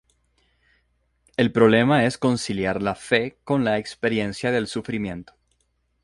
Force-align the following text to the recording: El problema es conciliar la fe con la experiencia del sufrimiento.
El 1.37 1.51
problema 1.51 2.05
es 2.07 2.17
conciliar 2.17 2.81
la 2.81 2.95
fe 2.95 3.37
con 3.43 3.63
la 3.63 3.77
experiencia 3.77 4.49
del 4.49 4.65
sufrimiento. 4.65 5.35